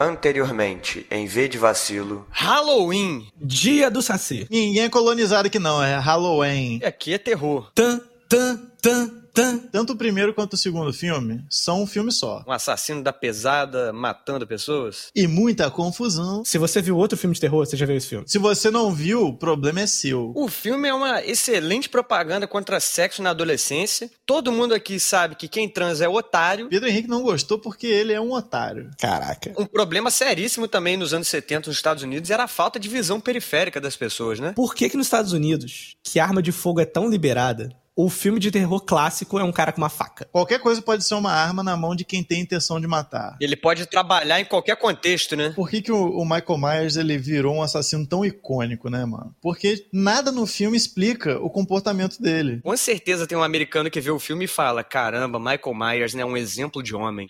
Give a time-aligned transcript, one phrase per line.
[0.00, 2.26] Anteriormente, em V de vacilo.
[2.30, 3.28] Halloween.
[3.36, 4.46] Dia do Saci.
[4.50, 6.80] Ninguém é colonizado aqui não, é Halloween.
[6.84, 7.70] Aqui é terror.
[7.74, 9.58] Tan, tan, tan, tan.
[9.58, 12.44] Tanto o primeiro quanto o segundo filme são um filme só.
[12.46, 15.10] Um assassino da pesada matando pessoas.
[15.14, 16.44] E muita confusão.
[16.44, 18.24] Se você viu outro filme de terror, você já viu esse filme.
[18.26, 20.32] Se você não viu, o problema é seu.
[20.34, 24.10] O filme é uma excelente propaganda contra sexo na adolescência.
[24.26, 26.68] Todo mundo aqui sabe que quem transa é otário.
[26.68, 28.90] Pedro Henrique não gostou porque ele é um otário.
[28.98, 29.52] Caraca.
[29.56, 33.20] Um problema seríssimo também nos anos 70 nos Estados Unidos era a falta de visão
[33.20, 34.52] periférica das pessoas, né?
[34.56, 37.68] Por que que nos Estados Unidos, que arma de fogo é tão liberada,
[37.98, 40.28] o filme de terror clássico é um cara com uma faca?
[40.30, 43.36] Qualquer coisa pode ser uma arma na mão de quem tem intenção de matar.
[43.40, 45.50] Ele pode trabalhar em qualquer contexto, né?
[45.50, 49.34] Por que, que o, o Michael Myers ele virou um assassino tão icônico, né, mano?
[49.42, 52.60] Porque nada no filme explica o comportamento dele.
[52.62, 56.22] Com certeza tem um americano que vê o filme e fala: caramba, Michael Myers né,
[56.22, 57.26] é um exemplo de homem.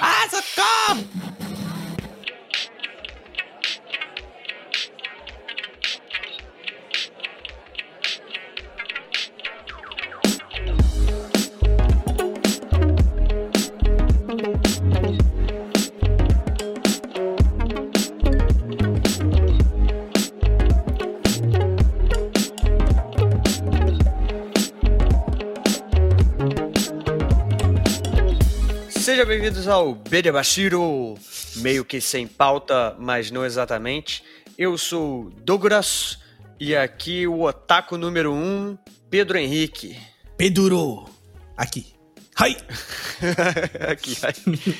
[0.00, 1.49] Ah, socorro!
[29.30, 31.14] Bem-vindos ao Bede Bashiro,
[31.58, 34.24] meio que sem pauta, mas não exatamente.
[34.58, 36.18] Eu sou Douglas
[36.58, 39.96] e aqui o otaku número 1, um, Pedro Henrique.
[40.36, 41.08] Peduro.
[41.56, 41.94] Aqui.
[42.34, 42.56] Hai.
[43.88, 44.76] aqui, aí.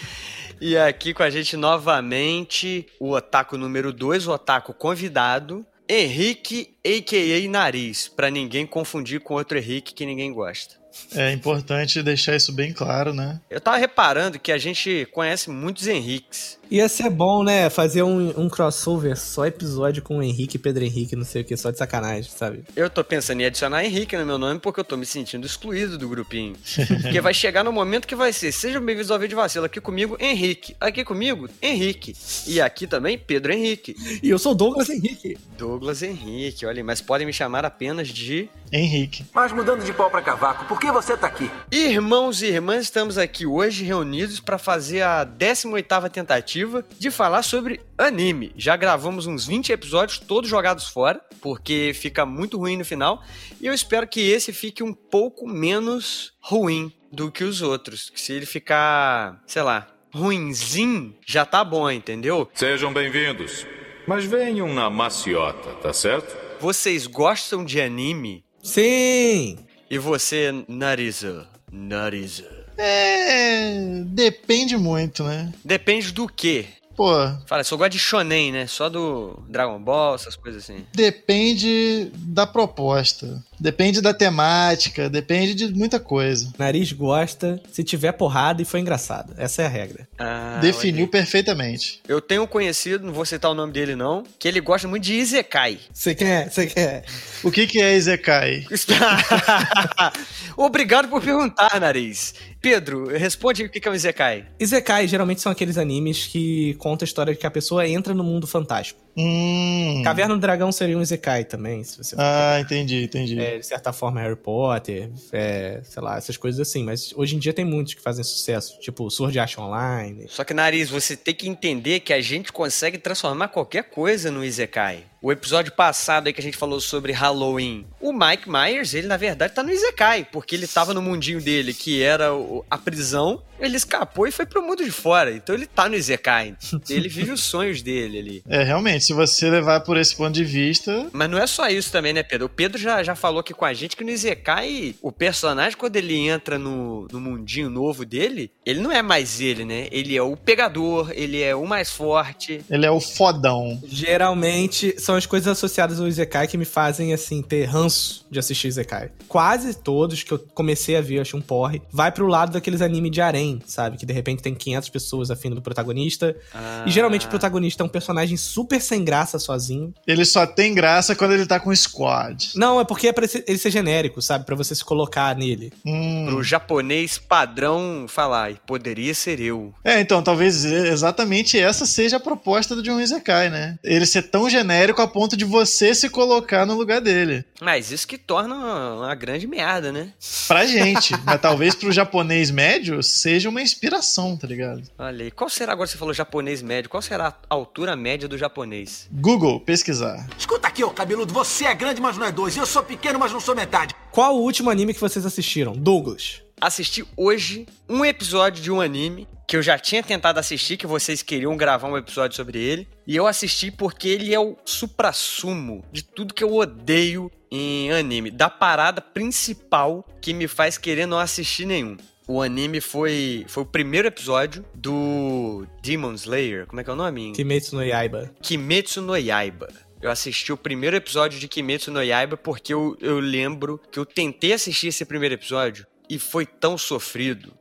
[0.61, 7.49] E aqui com a gente novamente o otaku número 2, o otaku convidado, Henrique, a.k.a.
[7.49, 10.80] Nariz, pra ninguém confundir com outro Henrique que ninguém gosta.
[11.15, 13.41] É importante deixar isso bem claro, né?
[13.49, 16.59] Eu tava reparando que a gente conhece muitos Henriques.
[16.71, 17.69] Ia ser bom, né?
[17.69, 21.45] Fazer um, um crossover só episódio com o Henrique e Pedro Henrique, não sei o
[21.45, 22.63] que, só de sacanagem, sabe?
[22.77, 25.99] Eu tô pensando em adicionar Henrique no meu nome porque eu tô me sentindo excluído
[25.99, 26.55] do grupinho.
[27.03, 30.17] porque vai chegar no momento que vai ser, sejam bem-vindos ao vídeo vacilo, aqui comigo,
[30.21, 30.77] Henrique.
[30.81, 32.15] Aqui comigo, Henrique.
[32.47, 33.97] E aqui também, Pedro Henrique.
[34.23, 35.37] E eu sou Douglas Henrique.
[35.59, 38.49] Douglas Henrique, olha mas podem me chamar apenas de...
[38.73, 39.27] Henrique.
[39.35, 41.51] Mas mudando de pau pra cavaco, por que você tá aqui?
[41.71, 47.83] Irmãos e irmãs, estamos aqui hoje reunidos para fazer a 18ª tentativa de falar sobre
[47.99, 48.51] anime.
[48.57, 53.23] Já gravamos uns 20 episódios, todos jogados fora, porque fica muito ruim no final,
[53.61, 58.09] e eu espero que esse fique um pouco menos ruim do que os outros.
[58.09, 62.51] Que se ele ficar, sei lá, ruinzinho, já tá bom, entendeu?
[62.55, 63.67] Sejam bem-vindos.
[64.07, 66.35] Mas venham na maciota, tá certo?
[66.59, 68.43] Vocês gostam de anime?
[68.63, 69.59] Sim!
[69.91, 71.47] E você, Nariza?
[71.71, 72.49] Nariza.
[72.79, 74.03] É.
[74.07, 75.53] Depende muito, né?
[75.65, 76.67] Depende do quê?
[76.97, 77.13] Pô,
[77.47, 78.67] Fala, só gosta de shonen, né?
[78.67, 80.85] Só do Dragon Ball, essas coisas assim.
[80.95, 83.43] depende da proposta.
[83.61, 86.51] Depende da temática, depende de muita coisa.
[86.59, 89.35] Nariz gosta se tiver porrada e foi engraçado.
[89.37, 90.09] Essa é a regra.
[90.19, 91.11] Ah, Definiu olha.
[91.11, 92.01] perfeitamente.
[92.09, 95.05] Eu tenho um conhecido, não vou citar o nome dele não, que ele gosta muito
[95.05, 95.79] de Izekai.
[95.93, 96.51] Você quer?
[96.51, 97.05] Você quer?
[97.45, 98.65] O que, que é Izekai?
[100.57, 102.35] Obrigado por perguntar, Nariz.
[102.61, 104.47] Pedro, responde o que é um Izekai.
[104.59, 108.23] Izekai geralmente são aqueles animes que contam a história de que a pessoa entra no
[108.25, 109.01] mundo fantástico.
[109.21, 110.03] Hum.
[110.03, 113.39] Caverna do Dragão seria um Izekai também, se você Ah, entendi, entendi.
[113.39, 116.83] É, de certa forma, Harry Potter, é, sei lá, essas coisas assim.
[116.85, 120.27] Mas hoje em dia tem muitos que fazem sucesso, tipo Sword Art Online.
[120.29, 124.45] Só que, Nariz, você tem que entender que a gente consegue transformar qualquer coisa no
[124.45, 125.10] Izekai.
[125.23, 129.19] O episódio passado aí que a gente falou sobre Halloween, o Mike Myers, ele na
[129.19, 132.31] verdade tá no Izekai, porque ele tava no mundinho dele, que era
[132.71, 135.31] a prisão, ele escapou e foi pro mundo de fora.
[135.33, 136.57] Então ele tá no Izekai.
[136.89, 138.43] Ele vive os sonhos dele ali.
[138.49, 141.93] É, realmente, se você levar por esse ponto de vista, Mas não é só isso
[141.93, 142.47] também, né, Pedro?
[142.47, 145.97] O Pedro já, já falou aqui com a gente que no Izekai, o personagem, quando
[145.97, 149.89] ele entra no, no mundinho novo dele, ele não é mais ele, né?
[149.93, 152.63] Ele é o pegador, ele é o mais forte.
[152.71, 153.79] ele é o fodão.
[153.87, 158.69] Geralmente são as coisas associadas ao Izekai que me fazem, assim, ter ranço de assistir
[158.69, 159.11] Izekai.
[159.27, 162.81] Quase todos que eu comecei a ver, eu achei um porre, vai pro lado daqueles
[162.81, 163.97] anime de harém, sabe?
[163.97, 166.37] Que de repente tem 500 pessoas afim do protagonista.
[166.55, 166.85] Ah.
[166.87, 169.93] E geralmente o protagonista é um personagem super sem graça sozinho.
[170.07, 172.53] Ele só tem graça quando ele tá com squad.
[172.55, 174.45] Não, é porque é pra esse- ele ser genérico, sabe?
[174.47, 175.73] Pra você se colocar nele.
[175.85, 176.27] Hum.
[176.29, 179.75] Pro japonês padrão falar, poderia ser eu.
[179.85, 183.77] É, então, talvez exatamente essa seja a proposta do John Izekai, né?
[183.83, 187.45] Ele ser tão genérico a ponto de você se colocar no lugar dele.
[187.61, 190.13] Mas isso que torna uma, uma grande merda, né?
[190.47, 191.15] Pra gente.
[191.25, 194.83] mas talvez pro japonês médio seja uma inspiração, tá ligado?
[194.99, 195.31] Olha aí.
[195.31, 199.09] Qual será, agora você falou japonês médio, qual será a altura média do japonês?
[199.13, 200.27] Google, pesquisar.
[200.39, 202.57] Escuta aqui, ô cabeludo, você é grande, mas não é dois.
[202.57, 203.95] Eu sou pequeno, mas não sou metade.
[204.11, 205.73] Qual o último anime que vocês assistiram?
[205.73, 206.43] Douglas.
[206.61, 211.23] Assisti hoje um episódio de um anime que eu já tinha tentado assistir, que vocês
[211.23, 212.87] queriam gravar um episódio sobre ele.
[213.07, 218.31] E eu assisti porque ele é o suprassumo de tudo que eu odeio em anime.
[218.31, 221.97] Da parada principal que me faz querer não assistir nenhum.
[222.29, 226.67] O anime foi, foi o primeiro episódio do Demon Slayer.
[226.67, 227.33] Como é que é o nome?
[227.33, 228.31] Kimetsu no Yaiba.
[228.43, 229.69] Kimetsu no Yaiba.
[230.01, 234.07] Eu assisti o primeiro episódio de Kimetsu no Yaiba porque eu, eu lembro que eu
[234.07, 237.55] tentei assistir esse primeiro episódio e foi tão sofrido.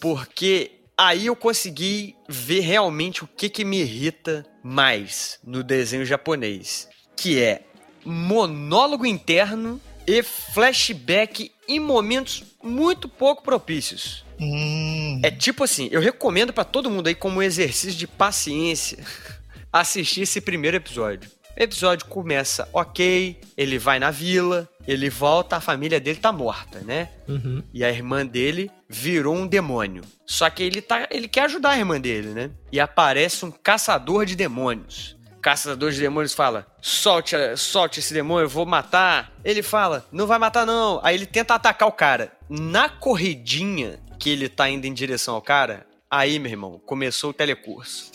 [0.00, 6.88] Porque aí eu consegui ver realmente o que, que me irrita mais no desenho japonês.
[7.16, 7.64] Que é
[8.04, 14.24] monólogo interno e flashback em momentos muito pouco propícios.
[14.40, 15.20] Hum.
[15.22, 19.04] É tipo assim, eu recomendo pra todo mundo aí como exercício de paciência
[19.72, 21.30] assistir esse primeiro episódio.
[21.56, 26.80] O episódio começa ok, ele vai na vila, ele volta, a família dele tá morta,
[26.80, 27.08] né?
[27.28, 27.62] Uhum.
[27.72, 30.02] E a irmã dele virou um demônio.
[30.24, 32.50] Só que ele tá, ele quer ajudar a irmã dele, né?
[32.72, 35.16] E aparece um caçador de demônios.
[35.36, 39.32] O caçador de demônios fala: "Solte, solte esse demônio, eu vou matar".
[39.44, 41.00] Ele fala: "Não vai matar não".
[41.02, 42.32] Aí ele tenta atacar o cara.
[42.48, 47.34] Na corridinha que ele tá indo em direção ao cara, aí, meu irmão, começou o
[47.34, 48.10] telecurso.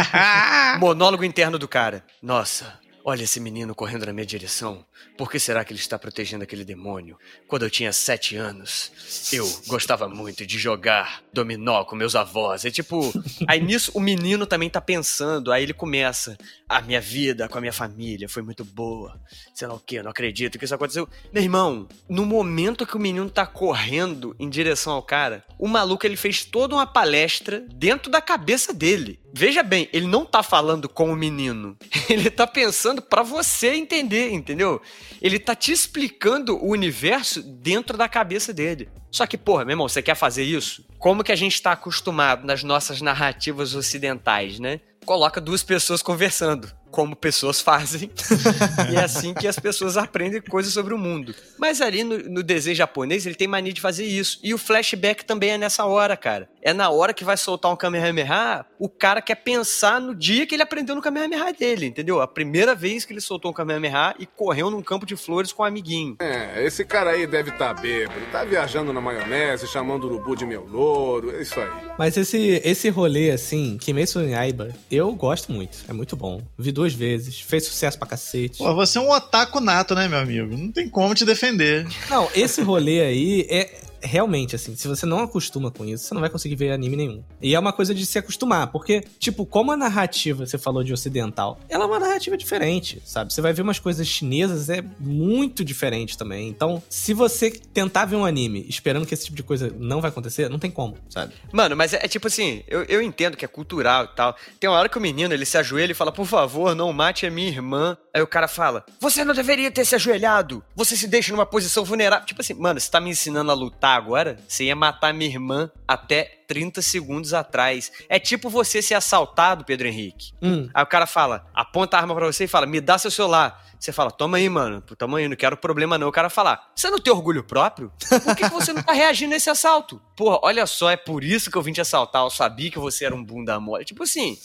[0.78, 2.04] Monólogo interno do cara.
[2.22, 4.84] Nossa, olha esse menino correndo na minha direção.
[5.16, 7.18] Por que será que ele está protegendo aquele demônio?
[7.46, 8.90] Quando eu tinha sete anos,
[9.30, 12.64] eu gostava muito de jogar dominó com meus avós.
[12.64, 13.12] É tipo.
[13.46, 15.52] Aí nisso o menino também tá pensando.
[15.52, 16.38] Aí ele começa.
[16.66, 19.20] A minha vida com a minha família foi muito boa.
[19.52, 21.06] Sei lá o que, eu não acredito que isso aconteceu.
[21.30, 26.06] Meu irmão, no momento que o menino tá correndo em direção ao cara, o maluco
[26.06, 29.20] ele fez toda uma palestra dentro da cabeça dele.
[29.36, 31.76] Veja bem, ele não tá falando com o menino.
[32.08, 34.80] Ele tá pensando pra você entender, entendeu?
[35.20, 38.88] Ele tá te explicando o universo dentro da cabeça dele.
[39.10, 40.86] Só que, porra, meu irmão, você quer fazer isso?
[41.00, 44.80] Como que a gente tá acostumado nas nossas narrativas ocidentais, né?
[45.04, 48.08] Coloca duas pessoas conversando, como pessoas fazem.
[48.92, 51.34] e é assim que as pessoas aprendem coisas sobre o mundo.
[51.58, 54.38] Mas ali no, no desenho japonês, ele tem mania de fazer isso.
[54.44, 56.48] E o flashback também é nessa hora, cara.
[56.62, 60.54] É na hora que vai soltar um Kamehameha, o cara quer pensar no dia que
[60.54, 62.22] ele aprendeu no Kamehameha dele, entendeu?
[62.22, 65.64] A primeira vez que ele soltou um Kamehameha e correu num campo de flores com
[65.64, 66.16] um amiguinho.
[66.20, 68.20] É, esse cara aí deve estar tá bêbado.
[68.30, 71.34] Tá viajando na maionese, chamando o urubu de meu louro.
[71.34, 71.70] É isso aí.
[71.98, 75.78] Mas esse, esse rolê, assim, Kimetsu no Yaiba, eu gosto muito.
[75.88, 76.40] É muito bom.
[76.56, 78.58] Vi duas vezes, fez sucesso pra cacete.
[78.58, 80.56] Pô, você é um otaku nato, né, meu amigo?
[80.56, 81.86] Não tem como te defender.
[82.10, 86.20] Não, esse rolê aí é realmente, assim, se você não acostuma com isso, você não
[86.20, 87.24] vai conseguir ver anime nenhum.
[87.40, 90.92] E é uma coisa de se acostumar, porque, tipo, como a narrativa, você falou de
[90.92, 93.32] ocidental, ela é uma narrativa diferente, sabe?
[93.32, 96.48] Você vai ver umas coisas chinesas, é muito diferente também.
[96.48, 100.10] Então, se você tentar ver um anime esperando que esse tipo de coisa não vai
[100.10, 101.34] acontecer, não tem como, sabe?
[101.52, 104.36] Mano, mas é, é tipo assim, eu, eu entendo que é cultural e tal.
[104.60, 107.26] Tem uma hora que o menino, ele se ajoelha e fala, por favor, não mate
[107.26, 107.96] a minha irmã.
[108.14, 110.64] Aí o cara fala, você não deveria ter se ajoelhado.
[110.76, 112.24] Você se deixa numa posição vulnerável.
[112.24, 114.38] Tipo assim, mano, você tá me ensinando a lutar agora?
[114.46, 117.90] Você ia matar minha irmã até 30 segundos atrás.
[118.08, 120.32] É tipo você ser assaltado, Pedro Henrique.
[120.40, 120.68] Hum.
[120.72, 123.60] Aí o cara fala, aponta a arma pra você e fala, me dá seu celular.
[123.80, 126.08] Você fala, toma aí, mano, toma aí, não quero problema não.
[126.08, 127.92] O cara fala, você não tem orgulho próprio?
[128.22, 130.00] Por que, que você não tá reagindo a esse assalto?
[130.16, 133.04] Porra, olha só, é por isso que eu vim te assaltar, eu sabia que você
[133.04, 133.84] era um bunda mole.
[133.84, 134.38] Tipo assim,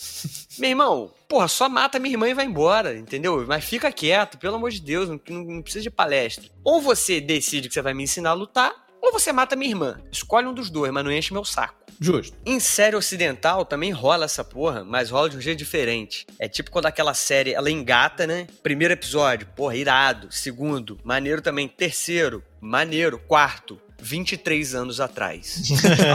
[0.57, 3.45] meu irmão, porra, só mata minha irmã e vai embora, entendeu?
[3.47, 6.49] Mas fica quieto, pelo amor de Deus, não, não, precisa de palestra.
[6.63, 10.01] Ou você decide que você vai me ensinar a lutar, ou você mata minha irmã.
[10.11, 11.75] Escolhe um dos dois, mas não enche meu saco.
[12.01, 12.35] Justo.
[12.45, 16.25] Em série ocidental também rola essa porra, mas rola de um jeito diferente.
[16.39, 18.47] É tipo quando aquela série ela engata, né?
[18.63, 20.31] Primeiro episódio, porra, irado.
[20.31, 21.67] Segundo, maneiro também.
[21.67, 23.19] Terceiro, maneiro.
[23.19, 25.61] Quarto, 23 anos atrás.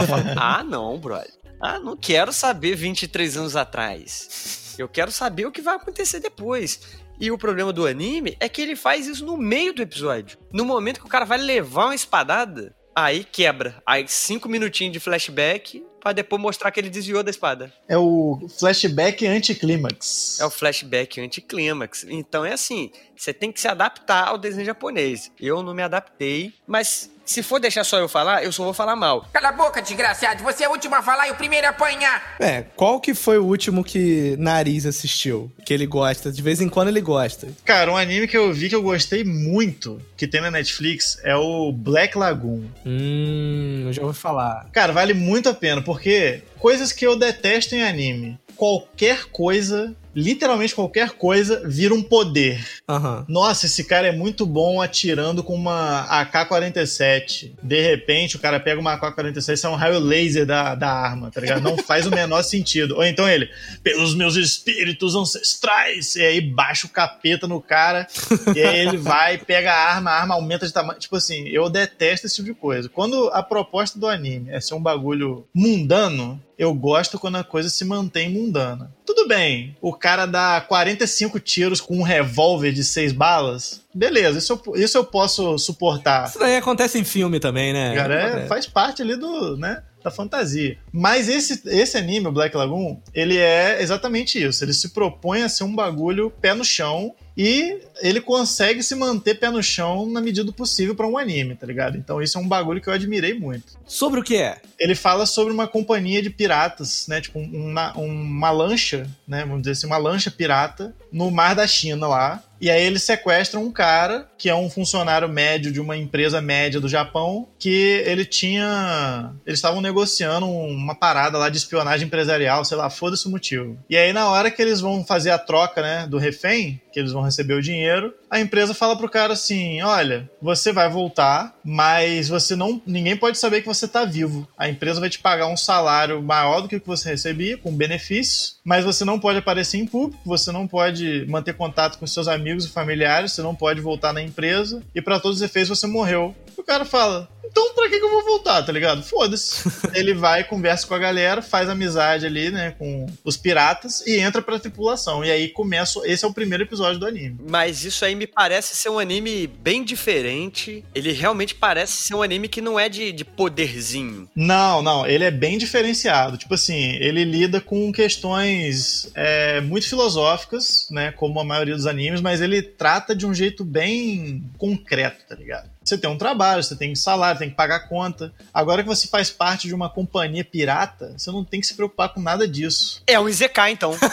[0.07, 1.31] Fala, ah, não, brother.
[1.61, 4.64] Ah, não quero saber 23 anos atrás.
[4.77, 6.79] Eu quero saber o que vai acontecer depois.
[7.19, 10.37] E o problema do anime é que ele faz isso no meio do episódio.
[10.51, 13.81] No momento que o cara vai levar uma espadada, aí quebra.
[13.85, 17.73] Aí cinco minutinhos de flashback pra depois mostrar que ele desviou da espada.
[17.87, 20.39] É o flashback anticlímax.
[20.39, 22.05] É o flashback anticlímax.
[22.07, 25.31] Então é assim, você tem que se adaptar ao desenho japonês.
[25.39, 28.95] Eu não me adaptei, mas Se for deixar só eu falar, eu só vou falar
[28.95, 29.27] mal.
[29.33, 30.43] Cala a boca, desgraçado.
[30.43, 32.35] Você é o último a falar e o primeiro a apanhar.
[32.39, 35.51] É, qual que foi o último que Nariz assistiu?
[35.65, 37.47] Que ele gosta, de vez em quando ele gosta.
[37.65, 41.35] Cara, um anime que eu vi que eu gostei muito, que tem na Netflix, é
[41.35, 42.65] o Black Lagoon.
[42.85, 44.67] Hum, eu já ouvi falar.
[44.71, 48.39] Cara, vale muito a pena, porque coisas que eu detesto em anime.
[48.55, 52.65] Qualquer coisa, literalmente qualquer coisa, vira um poder.
[52.87, 53.25] Aham.
[53.27, 57.51] Nossa, esse cara é muito bom atirando com uma AK-47.
[57.61, 61.29] De repente, o cara pega uma AK-47 e é um raio laser da, da arma,
[61.29, 61.61] tá ligado?
[61.61, 62.95] Não faz o menor sentido.
[62.95, 63.49] Ou então ele,
[63.83, 68.07] pelos meus espíritos ancestrais, e aí baixa o capeta no cara,
[68.55, 70.99] e aí ele vai, pega a arma, a arma aumenta de tamanho.
[70.99, 72.87] Tipo assim, eu detesto esse tipo de coisa.
[72.87, 77.69] Quando a proposta do anime é ser um bagulho mundano, eu gosto quando a coisa
[77.69, 78.93] se mantém mundana.
[79.05, 83.81] Tudo bem, o cara dá 45 tiros com um revólver de seis balas.
[83.93, 86.27] Beleza, isso eu, isso eu posso suportar.
[86.27, 87.95] Isso daí acontece em filme também, né?
[87.95, 90.77] Cara, é- faz parte ali do, né, da fantasia.
[90.91, 94.63] Mas esse, esse anime, o Black Lagoon, ele é exatamente isso.
[94.63, 99.35] Ele se propõe a ser um bagulho pé no chão e ele consegue se manter
[99.35, 101.97] pé no chão na medida do possível pra um anime, tá ligado?
[101.97, 103.77] Então isso é um bagulho que eu admirei muito.
[103.85, 104.61] Sobre o que é?
[104.79, 107.19] Ele fala sobre uma companhia de piratas, né?
[107.19, 109.41] Tipo, uma, uma lancha, né?
[109.41, 112.43] Vamos dizer assim, uma lancha pirata no mar da China lá.
[112.61, 116.79] E aí eles sequestram um cara que é um funcionário médio de uma empresa média
[116.79, 119.31] do Japão, que ele tinha.
[119.45, 123.77] Eles estavam negociando uma parada lá de espionagem empresarial, sei lá, foda-se o motivo.
[123.89, 127.11] E aí, na hora que eles vão fazer a troca, né, do refém, que eles
[127.11, 132.29] vão receber o dinheiro, a empresa fala pro cara assim: olha, você vai voltar, mas
[132.29, 132.81] você não.
[132.85, 134.47] ninguém pode saber que você tá vivo.
[134.57, 137.75] A empresa vai te pagar um salário maior do que o que você recebia, com
[137.75, 142.27] benefícios, mas você não pode aparecer em público, você não pode manter contato com seus
[142.27, 145.87] amigos e familiares, você não pode voltar na empresa, e para todos os efeitos você
[145.87, 146.35] morreu.
[146.57, 149.03] O cara fala: então pra que, que eu vou voltar, tá ligado?
[149.03, 149.69] Foda-se.
[149.93, 154.41] Ele vai, conversa com a galera, faz amizade ali, né, com os piratas e entra
[154.41, 155.23] pra tripulação.
[155.23, 155.99] E aí começa.
[156.05, 157.37] Esse é o primeiro episódio do anime.
[157.47, 160.83] Mas isso aí me parece ser um anime bem diferente.
[160.93, 164.29] Ele realmente parece ser um anime que não é de, de poderzinho.
[164.35, 166.37] Não, não, ele é bem diferenciado.
[166.37, 171.11] Tipo assim, ele lida com questões é, muito filosóficas, né?
[171.11, 175.69] Como a maioria dos animes, mas ele trata de um jeito bem concreto, tá ligado?
[175.85, 178.33] Você tem um trabalho, você tem salário, tem que pagar conta.
[178.53, 182.13] Agora que você faz parte de uma companhia pirata, você não tem que se preocupar
[182.13, 183.01] com nada disso.
[183.07, 183.95] É um Isekai, então.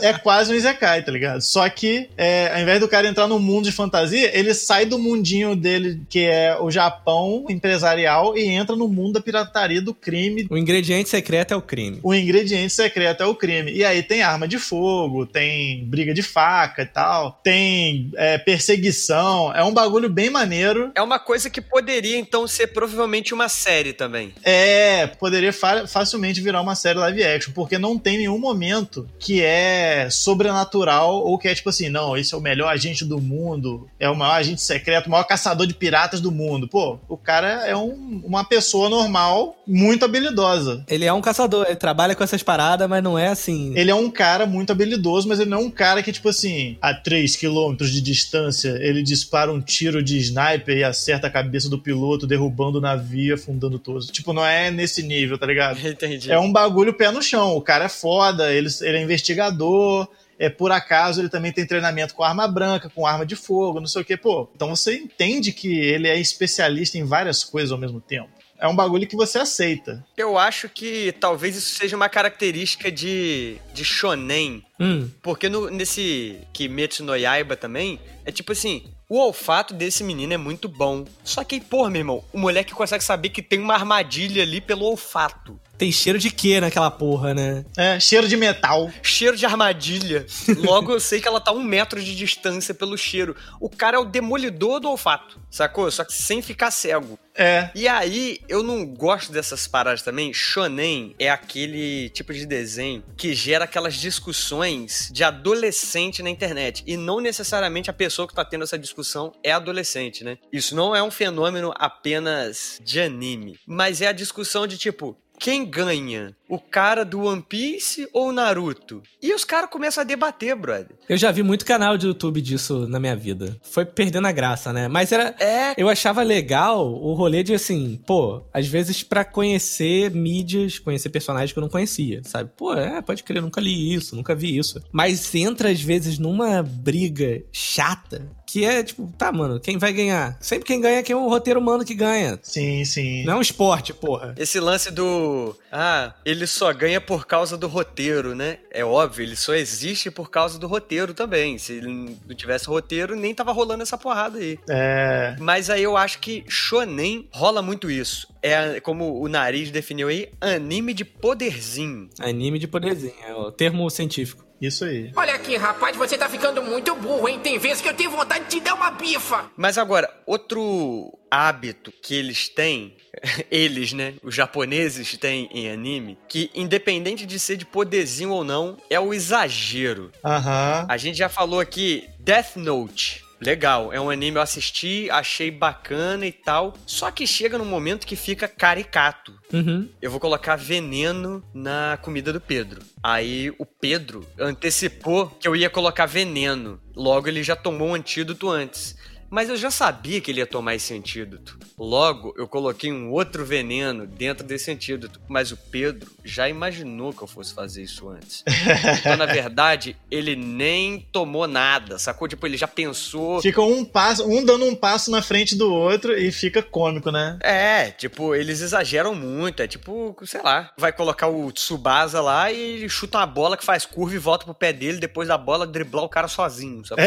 [0.00, 1.40] É, é quase um Isekai, tá ligado?
[1.40, 4.98] Só que, é, ao invés do cara entrar no mundo de fantasia, ele sai do
[4.98, 10.46] mundinho dele, que é o Japão empresarial, e entra no mundo da pirataria, do crime,
[10.50, 12.00] O ingrediente secreto é o crime.
[12.02, 13.72] o ingrediente secreto é o crime.
[13.72, 19.54] E aí tem arma de fogo, tem briga de faca e tal, tem é, perseguição.
[19.54, 20.90] É um bagulho bem maneiro.
[20.94, 24.32] É uma coisa que poderia, então, ser provavelmente uma série também.
[24.42, 29.40] É, poderia fa- facilmente virar uma série live action, porque não tem nenhum momento que
[29.44, 33.86] é sobrenatural ou que é tipo assim, não, esse é o melhor agente do mundo,
[34.00, 36.66] é o maior agente secreto, o maior caçador de piratas do mundo.
[36.66, 40.84] Pô, o cara é um- uma pessoa normal, muito habilidosa.
[40.88, 43.72] Ele é um caçador, ele trabalha com essas paradas, mas não é assim.
[43.76, 46.76] Ele é um cara muito habilidoso, mas ele não é um cara que, tipo assim,
[46.80, 51.68] a 3 km de distância, ele dispara um tiro de sniper e acerta a cabeça
[51.68, 54.06] do piloto, derrubando o navio, afundando todos.
[54.06, 55.78] Tipo, não é nesse nível, tá ligado?
[55.86, 56.30] Entendi.
[56.30, 57.56] É um bagulho pé no chão.
[57.56, 60.08] O cara é foda, ele, ele é investigador.
[60.38, 63.86] É, por acaso ele também tem treinamento com arma branca, com arma de fogo, não
[63.86, 64.16] sei o que.
[64.18, 68.28] Pô, então você entende que ele é especialista em várias coisas ao mesmo tempo.
[68.58, 70.04] É um bagulho que você aceita.
[70.16, 74.62] Eu acho que talvez isso seja uma característica de, de shonen.
[74.80, 80.32] Hum, Porque no, nesse Kimetsu no Yaiba também, é tipo assim, o olfato desse menino
[80.32, 81.04] é muito bom.
[81.22, 84.84] Só que, pô, meu irmão, o moleque consegue saber que tem uma armadilha ali pelo
[84.84, 85.58] olfato.
[85.78, 87.64] Tem cheiro de quê naquela porra, né?
[87.76, 88.90] É, cheiro de metal.
[89.02, 90.26] Cheiro de armadilha.
[90.58, 93.36] Logo eu sei que ela tá a um metro de distância pelo cheiro.
[93.60, 95.90] O cara é o demolidor do olfato, sacou?
[95.90, 97.18] Só que sem ficar cego.
[97.38, 100.32] É, E aí, eu não gosto dessas paradas também.
[100.32, 106.82] Shonen é aquele tipo de desenho que gera aquelas discussões de adolescente na internet.
[106.86, 110.38] E não necessariamente a pessoa que tá tendo essa discussão é adolescente, né?
[110.50, 113.58] Isso não é um fenômeno apenas de anime.
[113.66, 115.16] Mas é a discussão de tipo.
[115.38, 116.34] Quem ganha?
[116.48, 119.02] o cara do One Piece ou o Naruto?
[119.22, 120.96] E os caras começam a debater, brother.
[121.08, 123.56] Eu já vi muito canal de YouTube disso na minha vida.
[123.62, 124.88] Foi perdendo a graça, né?
[124.88, 125.34] Mas era.
[125.40, 131.08] É, Eu achava legal o rolê de assim, pô, às vezes pra conhecer mídias, conhecer
[131.08, 132.50] personagens que eu não conhecia, sabe?
[132.56, 134.80] Pô, é, pode crer, eu nunca li isso, nunca vi isso.
[134.92, 140.36] Mas entra às vezes numa briga chata que é tipo, tá, mano, quem vai ganhar?
[140.40, 142.38] Sempre quem ganha é quem é o roteiro humano que ganha.
[142.42, 143.24] Sim, sim.
[143.24, 144.34] Não é um esporte, porra.
[144.38, 145.54] esse lance do.
[145.70, 148.58] Ah, ele só ganha por causa do roteiro, né?
[148.70, 151.58] É óbvio, ele só existe por causa do roteiro também.
[151.58, 154.58] Se ele não tivesse roteiro, nem tava rolando essa porrada aí.
[154.68, 155.34] É.
[155.40, 158.28] Mas aí eu acho que shonen rola muito isso.
[158.42, 162.08] É, como o nariz definiu aí, anime de poderzinho.
[162.20, 164.45] Anime de poderzinho, é o termo científico.
[164.60, 165.12] Isso aí.
[165.14, 167.38] Olha aqui, rapaz, você tá ficando muito burro, hein?
[167.42, 169.50] Tem vezes que eu tenho vontade de te dar uma bifa.
[169.56, 172.96] Mas agora, outro hábito que eles têm,
[173.50, 178.76] eles, né, os japoneses têm em anime, que independente de ser de poderzinho ou não,
[178.88, 180.10] é o exagero.
[180.24, 180.86] Aham.
[180.88, 183.25] A gente já falou aqui Death Note.
[183.40, 186.74] Legal, é um anime eu assisti, achei bacana e tal.
[186.86, 189.34] Só que chega num momento que fica caricato.
[189.52, 189.88] Uhum.
[190.00, 192.82] Eu vou colocar veneno na comida do Pedro.
[193.02, 196.80] Aí o Pedro antecipou que eu ia colocar veneno.
[196.94, 198.96] Logo ele já tomou um antídoto antes.
[199.30, 201.58] Mas eu já sabia que ele ia tomar esse antídoto.
[201.78, 205.20] Logo, eu coloquei um outro veneno dentro desse antídoto.
[205.28, 208.44] Mas o Pedro já imaginou que eu fosse fazer isso antes.
[209.06, 212.26] Então, na verdade, ele nem tomou nada, sacou?
[212.26, 213.40] Tipo, ele já pensou.
[213.40, 217.38] Fica um passo, um dando um passo na frente do outro e fica cômico, né?
[217.40, 219.62] É, tipo, eles exageram muito.
[219.62, 223.64] É tipo, sei lá, vai colocar o Tsubasa lá e ele chuta uma bola que
[223.64, 227.02] faz curva e volta pro pé dele, depois da bola driblar o cara sozinho, sabe?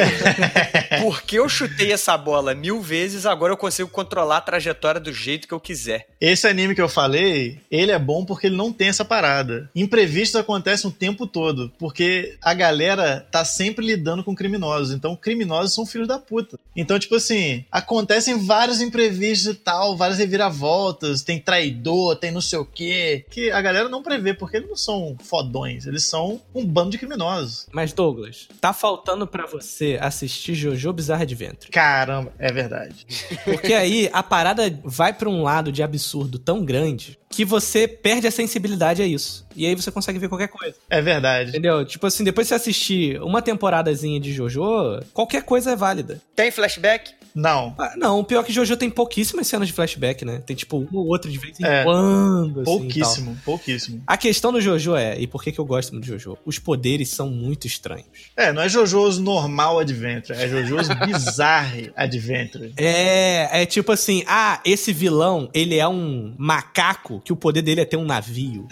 [1.01, 5.47] Porque eu chutei essa bola mil vezes, agora eu consigo controlar a trajetória do jeito
[5.47, 6.07] que eu quiser.
[6.19, 9.69] Esse anime que eu falei, ele é bom porque ele não tem essa parada.
[9.75, 14.93] Imprevistos acontecem o tempo todo, porque a galera tá sempre lidando com criminosos.
[14.93, 16.59] Então, criminosos são filhos da puta.
[16.75, 22.59] Então, tipo assim, acontecem vários imprevistos e tal, várias reviravoltas, tem traidor, tem não sei
[22.59, 26.65] o quê, que a galera não prevê, porque eles não são fodões, eles são um
[26.65, 27.67] bando de criminosos.
[27.71, 31.71] Mas Douglas, tá faltando pra você assistir Jojo Bizarre Adventure.
[31.99, 33.05] Caramba, é verdade.
[33.43, 38.25] Porque aí a parada vai pra um lado de absurdo tão grande que você perde
[38.25, 39.45] a sensibilidade a isso.
[39.55, 40.75] E aí você consegue ver qualquer coisa.
[40.89, 41.49] É verdade.
[41.49, 41.85] Entendeu?
[41.85, 44.63] Tipo assim, depois que você assistir uma temporadazinha de Jojo,
[45.13, 46.21] qualquer coisa é válida.
[46.35, 47.11] Tem flashback?
[47.35, 47.75] Não.
[47.77, 50.41] Ah, não, o pior é que Jojo tem pouquíssimas cenas de flashback, né?
[50.43, 51.83] Tem tipo uma ou outra de vez em É.
[51.83, 52.61] quando.
[52.61, 52.63] assim.
[52.63, 54.03] Pouquíssimo, pouquíssimo.
[54.07, 56.37] A questão do Jojo é, e por que, que eu gosto muito de Jojo?
[56.43, 58.07] Os poderes são muito estranhos.
[58.35, 62.73] É, não é JoJo's normal adventure, é JoJo's bizarre adventure.
[62.77, 67.81] É, é tipo assim, ah, esse vilão, ele é um macaco que o poder dele
[67.81, 68.67] é ter um navio.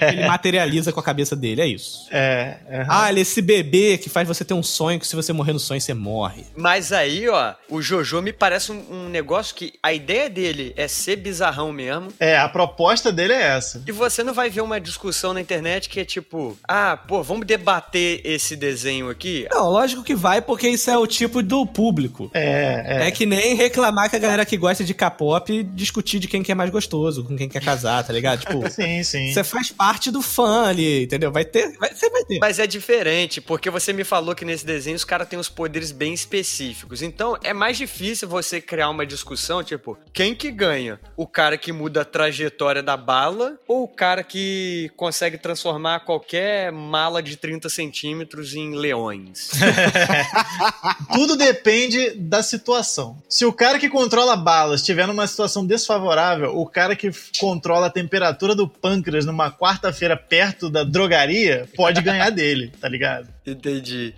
[0.00, 2.06] Ele materializa com a cabeça dele, é isso.
[2.10, 2.86] É, é.
[2.88, 5.52] Ah, ele é esse bebê que faz você ter um sonho que se você morrer
[5.52, 6.44] no sonho você morre.
[6.56, 10.86] Mas aí, ó, o Jojo me parece um, um negócio que a ideia dele é
[10.88, 12.08] ser bizarrão mesmo.
[12.18, 13.82] É, a proposta dele é essa.
[13.86, 17.46] E você não vai ver uma discussão na internet que é tipo, ah, pô, vamos
[17.46, 19.46] debater esse desenho aqui?
[19.50, 22.30] Não, lógico que vai, porque isso é o tipo do público.
[22.34, 23.10] É, É é.
[23.10, 26.54] que nem reclamar que a galera que gosta de K-pop discutir de quem que é
[26.54, 28.34] mais gostoso, com quem quer casar, tá ligado?
[28.44, 29.32] Tipo, Sim, sim.
[29.32, 31.30] você faz parte do fã ali, entendeu?
[31.30, 32.38] Vai ter, vai, você vai ter.
[32.38, 35.92] Mas é diferente, porque você me falou que nesse desenho os caras têm uns poderes
[35.92, 37.02] bem específicos.
[37.02, 41.00] Então é mais difícil você criar uma discussão, tipo, quem que ganha?
[41.16, 46.72] O cara que muda a trajetória da bala ou o cara que consegue transformar qualquer
[46.72, 49.50] mala de 30 centímetros em leões?
[51.12, 53.16] Tudo depende da situação.
[53.28, 57.90] Se o cara que controla balas estiver numa situação desfavorável, o cara que controla a
[57.90, 63.28] temperatura do pâncreas numa quarta-feira perto da drogaria pode ganhar dele, tá ligado?
[63.46, 64.14] Entendi.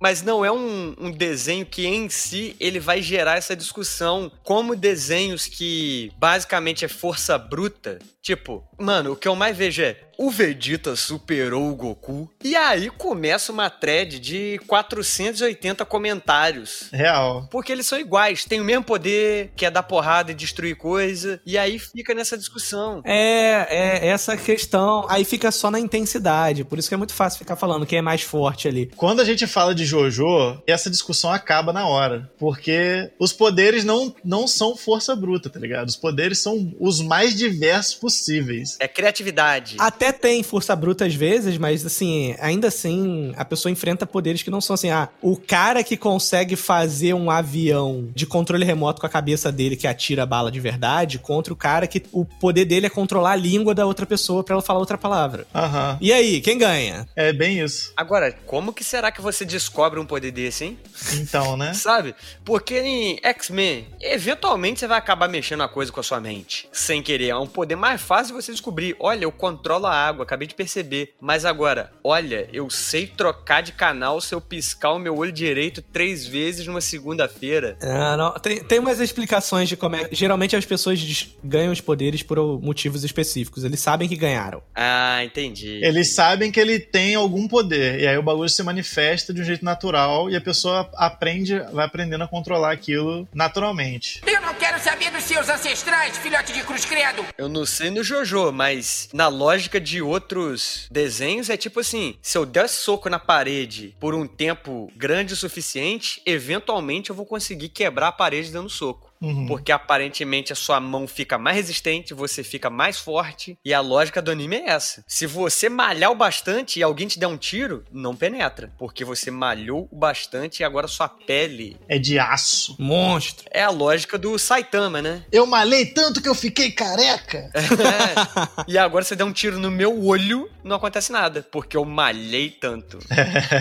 [0.00, 4.32] Mas não é um, um desenho que em si ele vai gerar essa discussão.
[4.42, 7.98] Como desenhos que basicamente é força bruta.
[8.22, 12.30] Tipo, mano, o que eu mais vejo é o Vegeta superou o Goku.
[12.44, 16.90] E aí começa uma thread de 480 comentários.
[16.92, 17.48] Real.
[17.50, 21.40] Porque eles são iguais, têm o mesmo poder, que é dar porrada e destruir coisa.
[21.46, 23.00] E aí fica nessa discussão.
[23.02, 25.06] É, é essa questão.
[25.08, 26.64] Aí fica só na intensidade.
[26.64, 28.90] Por isso que é muito fácil ficar falando quem é mais forte ali.
[28.96, 32.30] Quando a gente fala de JoJo, essa discussão acaba na hora.
[32.38, 35.88] Porque os poderes não, não são força bruta, tá ligado?
[35.88, 38.76] Os poderes são os mais diversos possíveis.
[38.80, 39.76] É criatividade.
[39.78, 44.50] Até tem força bruta às vezes, mas assim, ainda assim, a pessoa enfrenta poderes que
[44.50, 49.06] não são assim, ah, o cara que consegue fazer um avião de controle remoto com
[49.06, 52.86] a cabeça dele que atira bala de verdade, contra o cara que o poder dele
[52.86, 55.46] é controlar a língua da outra pessoa pra ela falar outra palavra.
[55.54, 55.98] Aham.
[56.00, 57.06] E aí, quem ganha?
[57.16, 57.92] É bem isso.
[57.96, 60.78] Agora, como que será que você descobre um poder desse, hein?
[61.14, 61.72] Então, né?
[61.74, 62.14] Sabe?
[62.44, 66.68] Porque em X-Men, eventualmente você vai acabar mexendo a coisa com a sua mente.
[66.72, 67.28] Sem querer.
[67.28, 68.94] É um poder mais fácil de você descobrir.
[69.00, 71.14] Olha, eu controlo a água, acabei de perceber.
[71.20, 75.80] Mas agora, olha, eu sei trocar de canal se eu piscar o meu olho direito
[75.80, 77.78] três vezes numa segunda-feira.
[77.80, 78.32] Ah, não.
[78.34, 80.08] Tem, tem umas explicações de como é.
[80.12, 81.00] Geralmente as pessoas
[81.42, 83.64] ganham os poderes por motivos específicos.
[83.64, 84.62] Eles sabem que ganharam.
[84.74, 85.80] Ah, entendi.
[85.82, 88.00] Eles sabem que ele tem algum poder.
[88.00, 91.86] E aí o bagulho se manifesta de um jeito natural e a pessoa aprende, vai
[91.86, 94.20] aprendendo a controlar aquilo naturalmente.
[94.26, 97.24] Eu não quero saber dos seus ancestrais, filhote de cruz credo.
[97.36, 102.36] Eu não sei no JoJo, mas na lógica de outros desenhos é tipo assim: se
[102.36, 107.68] eu der soco na parede por um tempo grande o suficiente, eventualmente eu vou conseguir
[107.68, 109.09] quebrar a parede dando soco.
[109.22, 109.46] Uhum.
[109.46, 113.58] Porque aparentemente a sua mão fica mais resistente, você fica mais forte.
[113.64, 115.04] E a lógica do anime é essa.
[115.06, 118.72] Se você malhar o bastante e alguém te der um tiro, não penetra.
[118.78, 121.76] Porque você malhou o bastante e agora sua pele.
[121.88, 122.76] É de aço.
[122.78, 123.46] Monstro.
[123.50, 125.24] É a lógica do Saitama, né?
[125.30, 127.50] Eu malhei tanto que eu fiquei careca.
[127.54, 128.60] É.
[128.68, 131.46] E agora você der um tiro no meu olho, não acontece nada.
[131.50, 132.98] Porque eu malhei tanto.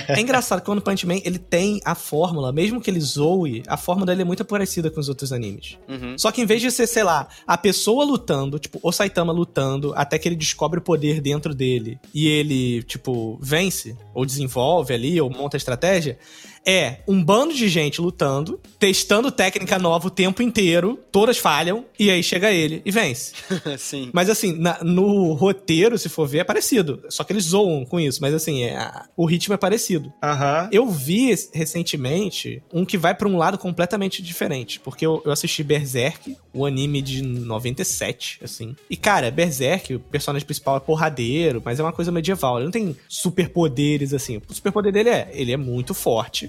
[0.07, 3.77] É engraçado que o Punch Man, ele tem a fórmula, mesmo que ele zoe, a
[3.77, 5.48] fórmula dele é muito parecida com os outros animes.
[5.88, 6.17] Uhum.
[6.17, 9.93] Só que em vez de ser, sei lá, a pessoa lutando, tipo, o Saitama lutando
[9.95, 15.19] até que ele descobre o poder dentro dele e ele, tipo, vence, ou desenvolve ali,
[15.19, 16.17] ou monta a estratégia,
[16.65, 22.09] é um bando de gente lutando, testando técnica nova o tempo inteiro, todas falham, e
[22.11, 23.33] aí chega ele e vence.
[23.77, 24.09] Sim.
[24.13, 27.01] Mas assim, na- no roteiro, se for ver, é parecido.
[27.09, 30.11] Só que eles zoam com isso, mas assim, é, o ritmo é parecido.
[30.23, 30.69] Aham.
[30.71, 35.63] Eu vi recentemente um que vai pra um lado completamente diferente, porque eu, eu assisti
[35.63, 38.75] Berserk, o anime de 97, assim.
[38.89, 42.71] E cara, Berserk, o personagem principal é porradeiro, mas é uma coisa medieval, ele não
[42.71, 44.41] tem superpoderes assim.
[44.49, 46.48] O superpoder dele é, ele é muito forte,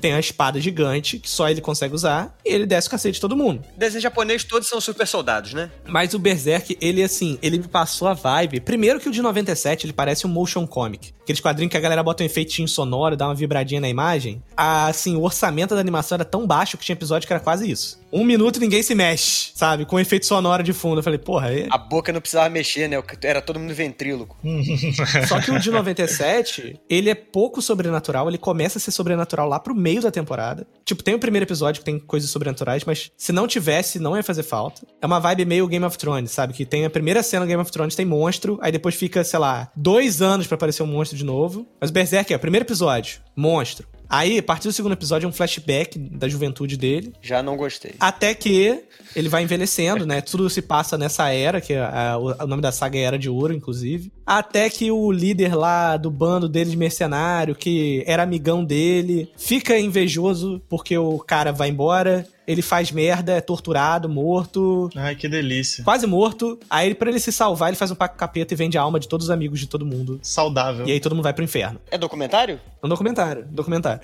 [0.00, 3.20] tem a espada gigante que só ele consegue usar, e ele desce o cacete de
[3.20, 3.62] todo mundo.
[3.76, 5.70] Desenho japonês todos são super soldados, né?
[5.86, 8.60] Mas o Berserk, ele assim, ele me passou a vibe.
[8.60, 11.12] Primeiro que o de 97, ele parece um motion comic.
[11.22, 14.42] Aqueles quadrinhos que a galera bota um efeitinho sonoro, dá uma vibradinha na imagem.
[14.56, 17.70] Ah, assim, o orçamento da animação era tão baixo que tinha episódio que era quase
[17.70, 18.00] isso.
[18.10, 19.84] Um minuto e ninguém se mexe, sabe?
[19.84, 21.00] Com efeito sonoro de fundo.
[21.00, 21.66] Eu falei, porra, é...
[21.70, 22.96] A boca não precisava mexer, né?
[23.22, 24.38] Era todo mundo ventríloco.
[25.28, 29.60] Só que o de 97, ele é pouco sobrenatural, ele começa a ser sobrenatural lá
[29.60, 30.66] pro meio da temporada.
[30.84, 34.22] Tipo, tem o primeiro episódio que tem coisas sobrenaturais, mas se não tivesse, não ia
[34.22, 34.86] fazer falta.
[35.00, 36.52] É uma vibe meio Game of Thrones, sabe?
[36.52, 39.38] Que tem a primeira cena do Game of Thrones, tem monstro, aí depois fica, sei
[39.38, 41.66] lá, dois anos pra aparecer um monstro de novo.
[41.80, 43.86] Mas Berserk é o primeiro episódio, monstro.
[44.08, 47.12] Aí, a partir do segundo episódio, é um flashback da juventude dele.
[47.20, 47.92] Já não gostei.
[48.00, 48.80] Até que
[49.14, 50.20] ele vai envelhecendo, né?
[50.20, 53.18] Tudo se passa nessa era, que é a- o, o nome da saga é Era
[53.18, 54.10] de Ouro, inclusive.
[54.24, 59.78] Até que o líder lá do bando dele de mercenário, que era amigão dele, fica
[59.78, 62.26] invejoso porque o cara vai embora.
[62.48, 65.84] Ele faz merda, é torturado, morto, Ai, que delícia.
[65.84, 66.58] quase morto.
[66.70, 68.80] Aí, pra ele se salvar, ele faz um pacto com o capeta e vende a
[68.80, 70.18] alma de todos os amigos de todo mundo.
[70.22, 70.86] Saudável.
[70.88, 71.78] E aí todo mundo vai pro inferno.
[71.90, 72.58] É documentário?
[72.82, 74.00] É um documentário, documentário.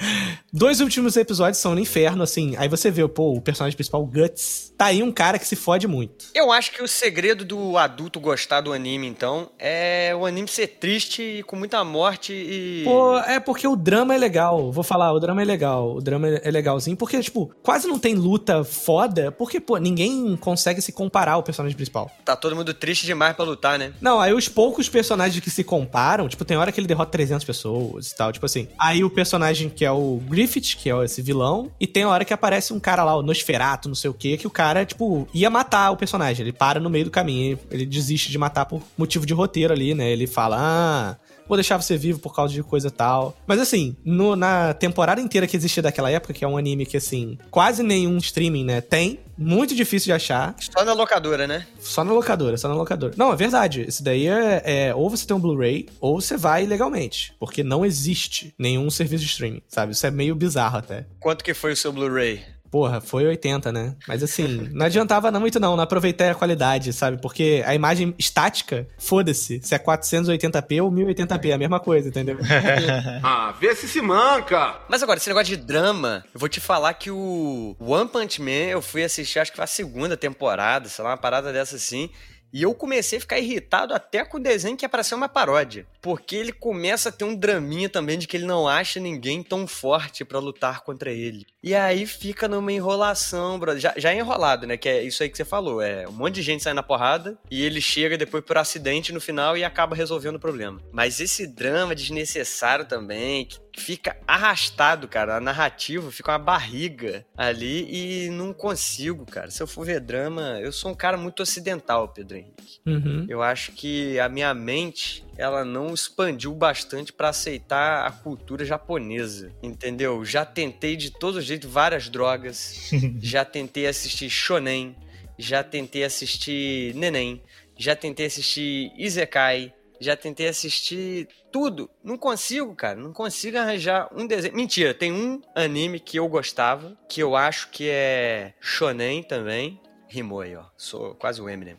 [0.52, 2.54] Dois últimos episódios são no inferno, assim.
[2.58, 4.72] Aí você vê, pô, o personagem principal, o Guts.
[4.76, 6.26] Tá aí um cara que se fode muito.
[6.34, 10.66] Eu acho que o segredo do adulto gostar do anime, então, é o anime ser
[10.66, 12.82] triste e com muita morte e.
[12.84, 14.70] Pô, é porque o drama é legal.
[14.72, 15.94] Vou falar, o drama é legal.
[15.96, 16.96] O drama é legalzinho.
[16.96, 19.30] Porque, tipo, quase não tem luta foda.
[19.30, 22.10] Porque, pô, ninguém consegue se comparar ao personagem principal.
[22.24, 23.92] Tá todo mundo triste demais pra lutar, né?
[24.00, 27.44] Não, aí os poucos personagens que se comparam, tipo, tem hora que ele derrota 300
[27.44, 28.68] pessoas e tal, tipo assim.
[28.78, 32.34] Aí o personagem que é o Griffith, que é esse vilão, e tem hora que
[32.34, 35.48] aparece um cara lá, o Nosferato, não sei o quê, que o cara, tipo, ia
[35.48, 36.44] matar o personagem.
[36.44, 39.94] Ele para no meio do caminho, ele desiste de matar por motivo de roteiro ali,
[39.94, 40.10] né?
[40.10, 41.16] Ele fala, ah,
[41.48, 43.36] vou deixar você vivo por causa de coisa tal.
[43.46, 46.96] Mas assim, no- na temporada inteira que existia daquela época, que é um anime que,
[46.96, 50.54] assim, quase nenhum streaming, né, tem, muito difícil de achar.
[50.60, 51.66] Só na locadora, né?
[51.80, 53.14] Só na locadora, só na locadora.
[53.16, 53.84] Não, é verdade.
[53.88, 57.34] Isso daí é, é- ou você tem um Blu-ray, ou você vai legalmente.
[57.40, 59.92] Porque não existe nenhum serviço de streaming, sabe?
[59.92, 61.04] Isso é meio bizarro até.
[61.18, 62.42] Quanto que foi o seu Blu-ray?
[62.74, 63.94] Porra, foi 80, né?
[64.08, 67.22] Mas assim, não adiantava não muito não, não aproveitei a qualidade, sabe?
[67.22, 72.36] Porque a imagem estática, foda-se, se é 480p ou 1080p, é a mesma coisa, entendeu?
[73.22, 74.74] ah, vê se se manca!
[74.88, 78.50] Mas agora, esse negócio de drama, eu vou te falar que o One Punch Man
[78.50, 82.10] eu fui assistir, acho que foi a segunda temporada, sei lá, uma parada dessa assim.
[82.54, 85.28] E eu comecei a ficar irritado até com o desenho que é para ser uma
[85.28, 85.88] paródia.
[86.00, 89.66] Porque ele começa a ter um draminha também de que ele não acha ninguém tão
[89.66, 91.44] forte para lutar contra ele.
[91.60, 93.80] E aí fica numa enrolação, brother.
[93.80, 94.76] Já, já é enrolado, né?
[94.76, 95.82] Que é isso aí que você falou.
[95.82, 99.20] É um monte de gente sai na porrada e ele chega depois por acidente no
[99.20, 100.80] final e acaba resolvendo o problema.
[100.92, 105.36] Mas esse drama desnecessário também, que fica arrastado, cara.
[105.36, 109.50] A narrativa fica uma barriga ali e não consigo, cara.
[109.50, 112.80] Se eu for ver drama, eu sou um cara muito ocidental, Pedro Henrique.
[112.86, 113.26] Uhum.
[113.28, 119.50] Eu acho que a minha mente ela não expandiu bastante para aceitar a cultura japonesa,
[119.62, 120.24] entendeu?
[120.24, 124.96] Já tentei de todo jeito várias drogas, já tentei assistir shonen,
[125.38, 127.42] já tentei assistir neném,
[127.76, 131.90] já tentei assistir isekai, já tentei assistir tudo.
[132.02, 132.98] Não consigo, cara.
[132.98, 134.54] Não consigo arranjar um desenho.
[134.54, 139.80] Mentira, tem um anime que eu gostava, que eu acho que é shonen também.
[140.08, 140.64] Rimou aí, ó.
[140.76, 141.76] Sou quase o Eminem.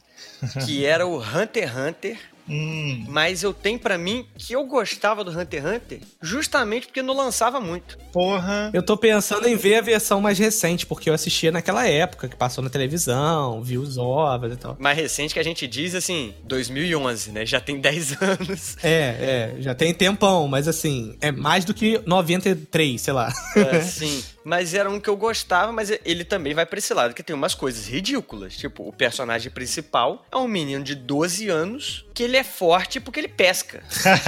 [0.65, 2.34] Que era o Hunter x Hunter.
[2.47, 7.01] Hum, Mas eu tenho pra mim que eu gostava do Hunter x Hunter justamente porque
[7.01, 7.97] não lançava muito.
[8.11, 8.69] porra.
[8.73, 12.35] Eu tô pensando em ver a versão mais recente, porque eu assistia naquela época, que
[12.35, 14.75] passou na televisão, vi os ovos e tal.
[14.79, 17.45] Mais recente que a gente diz assim, 2011, né?
[17.45, 18.77] Já tem 10 anos.
[18.83, 23.33] É, é, já tem tempão, mas assim, é mais do que 93, sei lá.
[23.55, 24.23] É, sim.
[24.45, 27.35] Mas era um que eu gostava, mas ele também vai pra esse lado, que tem
[27.35, 28.55] umas coisas ridículas.
[28.55, 33.19] Tipo, o personagem principal é um menino de 12 anos que ele é forte porque
[33.19, 33.83] ele pesca.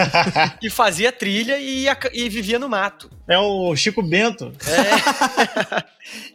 [0.61, 3.11] e fazia trilha e, ia- e vivia no mato.
[3.27, 4.53] É o Chico Bento.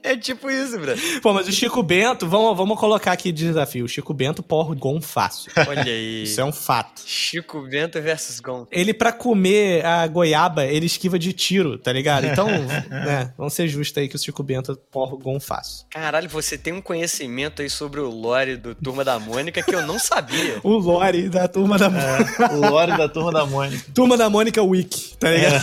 [0.02, 0.92] É tipo isso, bro.
[1.22, 3.86] Pô, mas o Chico Bento, vamos, vamos colocar aqui de desafio.
[3.86, 5.50] O Chico Bento porra o Gon fácil.
[5.66, 6.24] Olha aí.
[6.24, 7.00] Isso é um fato.
[7.06, 8.66] Chico Bento versus Gon.
[8.70, 12.26] Ele, pra comer a goiaba, ele esquiva de tiro, tá ligado?
[12.26, 12.46] Então,
[12.90, 15.86] né, vamos ser justos aí que o Chico Bento porra o Gon fácil.
[15.88, 19.86] Caralho, você tem um conhecimento aí sobre o lore do Turma da Mônica que eu
[19.86, 20.60] não sabia.
[20.62, 22.52] O Lore da Turma da Mônica.
[22.52, 23.84] O Lore da Turma da Mônica.
[23.94, 25.54] Turma da Mônica Wiki, tá ligado?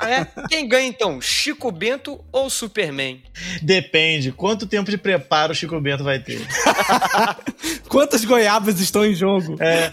[0.00, 3.20] É, quem ganha então, Chico Bento ou Superman?
[3.60, 4.30] Depende.
[4.30, 6.40] Quanto tempo de preparo o Chico Bento vai ter?
[7.90, 9.56] Quantas goiabas estão em jogo?
[9.58, 9.90] É,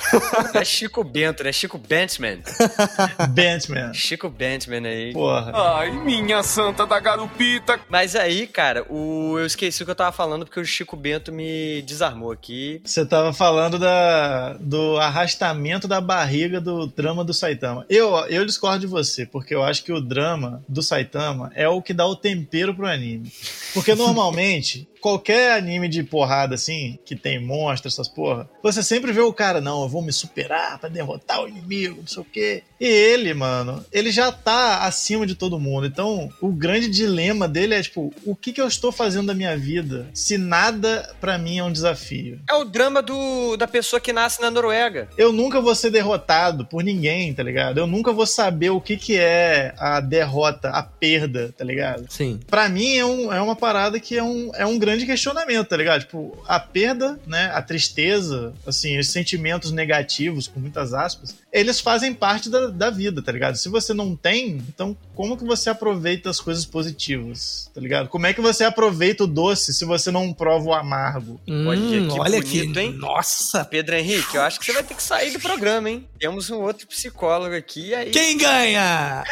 [0.53, 1.51] é Chico Bento, né?
[1.51, 2.41] Chico Bentman.
[3.33, 3.91] Bentman.
[3.95, 5.13] Chico Bentman aí.
[5.13, 5.51] Porra.
[5.79, 7.79] Ai, minha santa da garupita.
[7.89, 9.39] Mas aí, cara, o...
[9.39, 12.81] eu esqueci o que eu tava falando porque o Chico Bento me desarmou aqui.
[12.85, 17.83] Você tava falando da, do arrastamento da barriga do drama do Saitama.
[17.89, 21.81] Eu, eu discordo de você, porque eu acho que o drama do Saitama é o
[21.81, 23.31] que dá o tempero pro anime.
[23.73, 29.21] Porque normalmente, qualquer anime de porrada assim, que tem monstros, essas porra, você sempre vê
[29.21, 32.63] o cara, não, eu vou me superar pra derrotar o inimigo, não sei o quê.
[32.79, 35.85] E ele, mano, ele já tá acima de todo mundo.
[35.85, 39.57] Então, o grande dilema dele é, tipo, o que, que eu estou fazendo da minha
[39.57, 42.39] vida se nada pra mim é um desafio?
[42.49, 45.07] É o drama do, da pessoa que nasce na Noruega.
[45.17, 47.77] eu nunca vou ser derrotado por ninguém, tá ligado?
[47.77, 52.05] Eu nunca vou saber o que, que é a derrota, a perda, tá ligado?
[52.09, 52.39] Sim.
[52.47, 55.77] Pra mim é, um, é uma parada que é um, é um grande questionamento, tá
[55.77, 56.01] ligado?
[56.01, 62.13] Tipo, a perda, né, a tristeza, assim, os sentimentos negativos, com muitas aspas, eles fazem
[62.13, 63.55] parte da, da vida, tá ligado?
[63.57, 68.07] Se você não tem, então como que você aproveita as coisas positivas, tá ligado?
[68.09, 71.39] Como é que você aproveita o doce se você não prova o amargo?
[71.47, 72.93] Olha Hum, que olha bonito, que, hein?
[72.93, 73.63] Nossa.
[73.65, 76.07] Pedro Henrique, eu acho que você vai ter que sair do programa, hein?
[76.19, 78.11] Temos um outro psicólogo aqui e aí.
[78.11, 79.23] Quem ganha?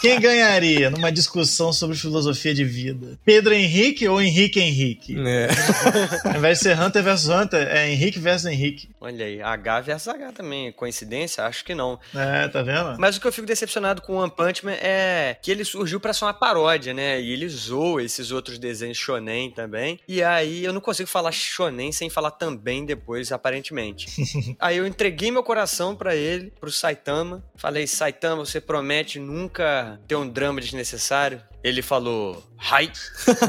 [0.00, 3.18] Quem ganharia numa discussão sobre filosofia de vida?
[3.24, 5.16] Pedro Henrique ou Henrique Henrique?
[5.18, 5.48] É.
[6.28, 8.90] Ao invés de ser Hunter versus Hunter, é Henrique versus Henrique.
[9.00, 10.72] Olha aí, H versus H também.
[10.72, 11.44] Coincidência?
[11.44, 11.98] Acho que não.
[12.14, 12.96] É, tá vendo?
[12.98, 16.00] Mas o que eu fico decepcionado com o One Punch Man é que ele surgiu
[16.00, 17.20] pra ser uma paródia, né?
[17.20, 20.00] E ele zoa esses outros desenhos shonen também.
[20.08, 24.08] E aí eu não consigo falar shonen sem falar também depois, aparentemente.
[24.58, 27.44] aí eu entreguei meu coração pra ele, pro Saitama.
[27.56, 31.40] Falei, Saitama, você promete nunca ter um drama desnecessário?
[31.62, 32.90] Ele falou, hi.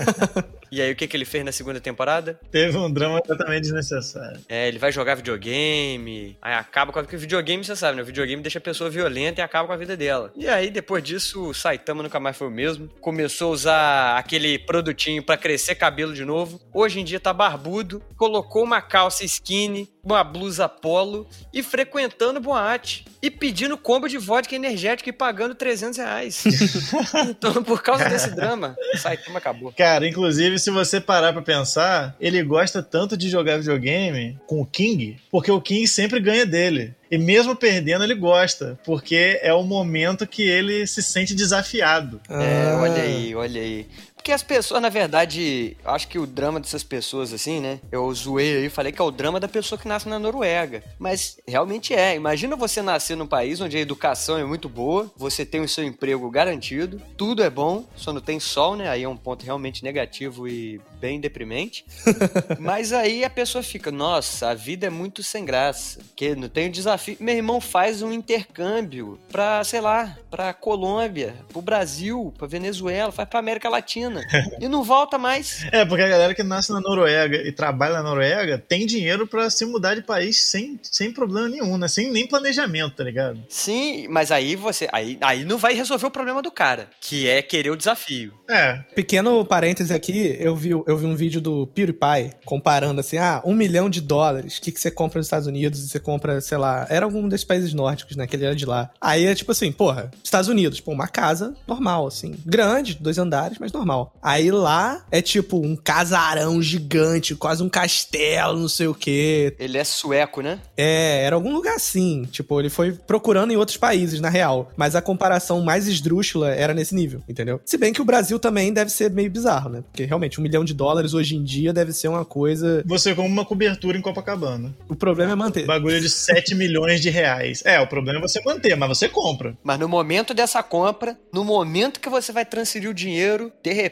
[0.72, 2.40] e aí o que, que ele fez na segunda temporada?
[2.52, 4.40] Teve um drama completamente desnecessário.
[4.50, 7.04] É, ele vai jogar videogame, aí acaba com a...
[7.04, 8.04] Porque videogame, você sabe, né?
[8.04, 10.32] O videogame deixa a pessoa violenta e acaba com a vida dela.
[10.36, 12.90] E aí, depois disso, o Saitama nunca mais foi o mesmo.
[13.00, 16.60] Começou a usar aquele produtinho pra crescer cabelo de novo.
[16.74, 23.06] Hoje em dia tá barbudo, colocou uma calça skinny, uma blusa polo e frequentando boate.
[23.22, 26.44] E pedindo combo de vodka energético e pagando 300 reais.
[27.30, 29.74] então, por causa desse drama, o Saitama acabou.
[29.78, 34.66] Cara, inclusive, se você parar pra pensar, ele gosta tanto de jogar videogame com o
[34.66, 36.94] King, porque o King sempre ganha dele.
[37.12, 42.22] E mesmo perdendo, ele gosta, porque é o momento que ele se sente desafiado.
[42.30, 42.78] É, Ah.
[42.82, 43.88] olha aí, olha aí.
[44.30, 47.80] Porque as pessoas, na verdade, acho que o drama dessas pessoas, assim, né?
[47.92, 50.84] Eu zoei aí, falei que é o drama da pessoa que nasce na Noruega.
[51.00, 52.16] Mas realmente é.
[52.16, 55.84] Imagina você nascer num país onde a educação é muito boa, você tem o seu
[55.84, 58.88] emprego garantido, tudo é bom, só não tem sol, né?
[58.88, 61.84] Aí é um ponto realmente negativo e bem deprimente.
[62.60, 66.02] Mas aí a pessoa fica, nossa, a vida é muito sem graça.
[66.10, 67.18] Porque não tem o desafio.
[67.20, 73.28] Meu irmão faz um intercâmbio pra, sei lá, pra Colômbia, pro Brasil, pra Venezuela, faz
[73.28, 74.19] pra América Latina.
[74.60, 75.66] E não volta mais.
[75.72, 79.50] É, porque a galera que nasce na Noruega e trabalha na Noruega tem dinheiro pra
[79.50, 81.88] se mudar de país sem, sem problema nenhum, né?
[81.88, 83.40] Sem nem planejamento, tá ligado?
[83.48, 84.88] Sim, mas aí você.
[84.92, 88.34] Aí, aí não vai resolver o problema do cara, que é querer o desafio.
[88.50, 93.42] É, Pequeno parêntese aqui, eu vi, eu vi um vídeo do PewDiePie comparando assim, ah,
[93.46, 96.42] um milhão de dólares, o que, que você compra nos Estados Unidos e você compra,
[96.42, 98.90] sei lá, era algum desses países nórdicos, né, que ele era de lá.
[99.00, 103.58] Aí é tipo assim, porra, Estados Unidos, pô, uma casa normal, assim, grande, dois andares,
[103.60, 103.99] mas normal.
[104.22, 109.56] Aí lá é tipo um casarão gigante, quase um castelo, não sei o quê.
[109.60, 110.60] Ele é sueco, né?
[110.78, 112.26] É, era algum lugar assim.
[112.32, 114.72] Tipo, ele foi procurando em outros países, na real.
[114.76, 117.62] Mas a comparação mais esdrúxula era nesse nível, entendeu?
[117.66, 119.82] Se bem que o Brasil também deve ser meio bizarro, né?
[119.82, 122.84] Porque realmente, um milhão de dólares hoje em dia deve ser uma coisa.
[122.86, 124.74] você como uma cobertura em Copacabana.
[124.88, 125.66] O problema é manter.
[125.66, 127.62] Bagulho de 7 milhões de reais.
[127.66, 129.58] É, o problema é você manter, mas você compra.
[129.64, 133.89] Mas no momento dessa compra, no momento que você vai transferir o dinheiro, de repente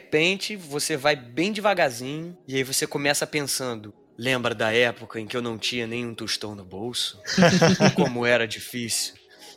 [0.56, 3.92] você vai bem devagarzinho e aí você começa pensando.
[4.16, 7.20] Lembra da época em que eu não tinha nenhum tostão no bolso?
[7.94, 9.14] Como era difícil.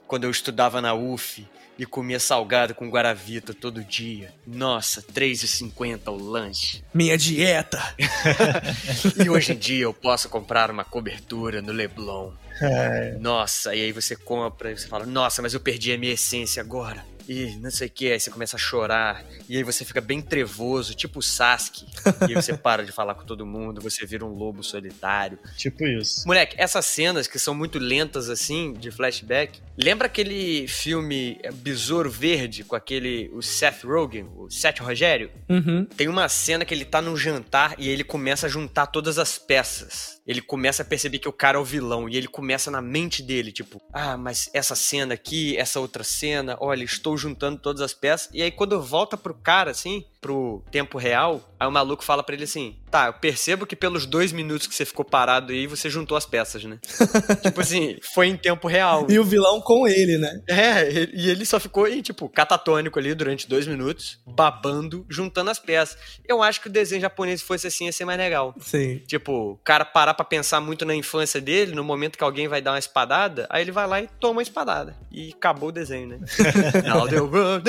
[0.08, 1.48] Quando eu estudava na UF
[1.80, 4.32] e comia salgado com guaravita todo dia.
[4.46, 6.84] Nossa, R$3,50 o lanche.
[6.94, 7.82] Minha dieta!
[9.24, 12.32] E hoje em dia eu posso comprar uma cobertura no Leblon.
[12.62, 16.14] É, Nossa, e aí você compra e você fala, nossa, mas eu perdi a minha
[16.14, 17.04] essência agora.
[17.28, 19.24] E não sei o que, aí você começa a chorar.
[19.48, 21.86] E aí você fica bem trevoso, tipo o Sasuke.
[22.30, 25.38] e aí você para de falar com todo mundo, você vira um lobo solitário.
[25.58, 26.28] tipo isso.
[26.28, 32.64] Moleque, essas cenas que são muito lentas assim, de flashback, lembra aquele filme Besouro Verde
[32.64, 35.32] com aquele, o Seth Rogen, o Seth Rogério?
[35.50, 35.86] Uhum.
[35.86, 39.38] Tem uma cena que ele tá num jantar e ele começa a juntar todas as
[39.38, 40.21] peças.
[40.26, 43.24] Ele começa a perceber que o cara é o vilão e ele começa na mente
[43.24, 47.94] dele, tipo, ah, mas essa cena aqui, essa outra cena, olha, estou juntando todas as
[47.94, 48.30] peças.
[48.34, 52.36] E aí quando volta pro cara, assim, pro tempo real, aí o maluco fala pra
[52.36, 55.90] ele assim, tá, eu percebo que pelos dois minutos que você ficou parado aí, você
[55.90, 56.78] juntou as peças, né?
[57.42, 59.08] tipo assim, foi em tempo real.
[59.10, 60.42] E o vilão com ele, né?
[60.48, 65.58] É, e ele só ficou aí, tipo, catatônico ali durante dois minutos, babando, juntando as
[65.58, 65.98] peças.
[66.28, 68.54] Eu acho que o desenho japonês fosse assim, ia ser mais legal.
[68.60, 69.00] Sim.
[69.08, 72.62] Tipo, o cara parar pra pensar muito na infância dele, no momento que alguém vai
[72.62, 74.96] dar uma espadada, aí ele vai lá e toma uma espadada.
[75.12, 76.20] E acabou o desenho, né?
[76.86, 77.66] Now the world-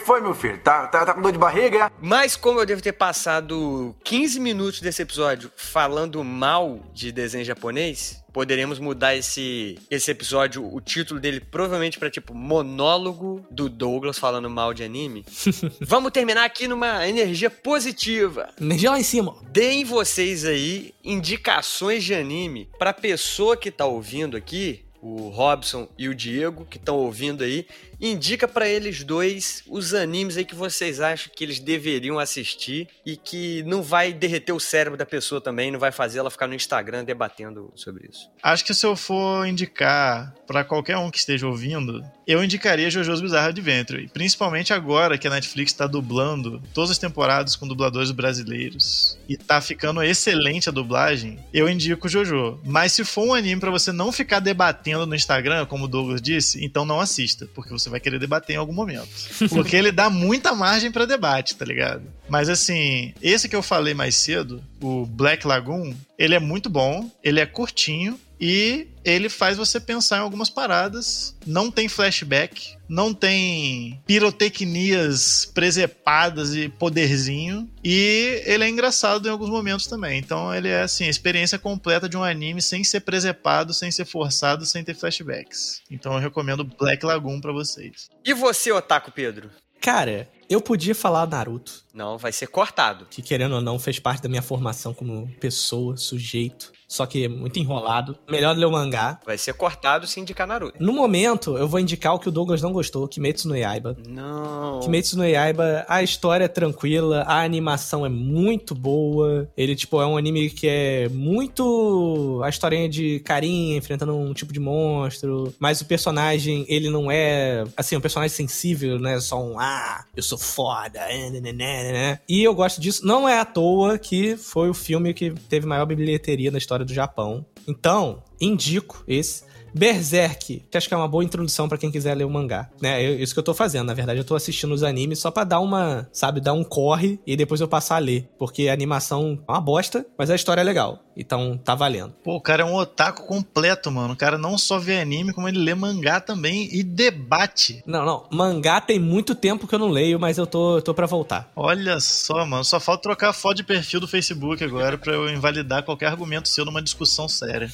[0.00, 0.58] que, que foi, meu filho?
[0.58, 1.86] Tá, tá, tá com dor de barriga?
[1.86, 1.90] é?
[2.00, 8.22] Mas como eu devo ter passado 15 minutos desse episódio falando mal de desenho japonês,
[8.32, 14.48] poderemos mudar esse, esse episódio, o título dele provavelmente pra tipo monólogo do Douglas falando
[14.48, 15.24] mal de anime.
[15.80, 18.48] Vamos terminar aqui numa energia positiva.
[18.60, 19.36] Energia lá em cima.
[19.50, 26.08] Deem vocês aí indicações de anime pra pessoa que tá ouvindo aqui, o Robson e
[26.08, 27.66] o Diego que estão ouvindo aí,
[28.00, 33.16] indica pra eles dois os animes aí que vocês acham que eles deveriam assistir e
[33.16, 36.54] que não vai derreter o cérebro da pessoa também, não vai fazer ela ficar no
[36.54, 38.30] Instagram debatendo sobre isso.
[38.42, 43.20] Acho que se eu for indicar pra qualquer um que esteja ouvindo, eu indicaria JoJo's
[43.20, 44.08] Bizarre Adventure.
[44.08, 49.18] Principalmente agora que a Netflix tá dublando todas as temporadas com dubladores brasileiros.
[49.28, 51.38] E tá ficando excelente a dublagem.
[51.52, 52.60] Eu indico JoJo.
[52.64, 56.22] Mas se for um anime pra você não ficar debatendo no Instagram, como o Douglas
[56.22, 57.48] disse, então não assista.
[57.54, 59.08] Porque você vai querer debater em algum momento.
[59.50, 62.02] Porque ele dá muita margem pra debate, tá ligado?
[62.28, 67.10] Mas assim, esse que eu falei mais cedo, o Black Lagoon, ele é muito bom,
[67.22, 71.36] ele é curtinho e ele faz você pensar em algumas paradas.
[71.46, 77.68] Não tem flashback, não tem pirotecnias presepadas e poderzinho.
[77.84, 80.18] E ele é engraçado em alguns momentos também.
[80.18, 84.04] Então ele é assim, a experiência completa de um anime sem ser presepado, sem ser
[84.04, 85.82] forçado, sem ter flashbacks.
[85.90, 88.08] Então eu recomendo Black Lagoon pra vocês.
[88.24, 89.50] E você, Otaku Pedro?
[89.80, 93.06] Cara, eu podia falar Naruto, Não, vai ser cortado.
[93.10, 96.70] que querendo ou não fez parte da minha formação como pessoa, sujeito.
[96.90, 98.18] Só que muito enrolado.
[98.28, 99.20] Melhor ler o mangá.
[99.24, 100.82] Vai ser cortado se indicar Naruto.
[100.82, 103.96] No momento, eu vou indicar o que o Douglas não gostou, Kimetsu no Yaiba.
[104.08, 104.80] Não.
[104.80, 109.48] Kimetsu no Yaiba, a história é tranquila, a animação é muito boa.
[109.56, 114.52] Ele, tipo, é um anime que é muito a historinha de carinha enfrentando um tipo
[114.52, 119.20] de monstro, mas o personagem, ele não é, assim, um personagem sensível, né?
[119.20, 122.18] Só um, ah, eu sou foda, né, né, né, né.
[122.28, 123.06] E eu gosto disso.
[123.06, 126.94] Não é à toa que foi o filme que teve maior bilheteria na história do
[126.94, 127.44] Japão.
[127.66, 129.44] Então, indico esse.
[129.74, 133.02] Berserk, que acho que é uma boa introdução pra quem quiser ler o mangá, né?
[133.02, 135.44] É isso que eu tô fazendo, na verdade, eu tô assistindo os animes só pra
[135.44, 139.38] dar uma, sabe, dar um corre e depois eu passar a ler, porque a animação
[139.46, 141.04] é uma bosta, mas a história é legal.
[141.20, 142.14] Então, tá valendo.
[142.24, 144.14] Pô, o cara é um otaku completo, mano.
[144.14, 147.82] O cara não só vê anime, como ele lê mangá também e debate.
[147.84, 150.94] Não, não, mangá tem muito tempo que eu não leio, mas eu tô, eu tô
[150.94, 151.50] pra voltar.
[151.54, 152.64] Olha só, mano.
[152.64, 156.48] Só falta trocar a foto de perfil do Facebook agora pra eu invalidar qualquer argumento
[156.48, 157.70] seu numa discussão séria.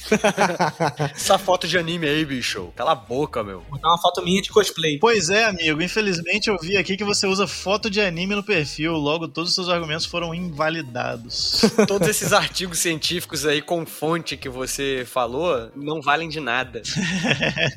[1.15, 2.71] Essa foto de anime aí, bicho.
[2.75, 3.61] Cala a boca, meu.
[3.61, 4.99] Vou botar uma foto minha de cosplay.
[4.99, 5.81] Pois é, amigo.
[5.81, 8.93] Infelizmente eu vi aqui que você usa foto de anime no perfil.
[8.93, 11.61] Logo, todos os seus argumentos foram invalidados.
[11.87, 16.81] Todos esses artigos científicos aí com fonte que você falou não valem de nada.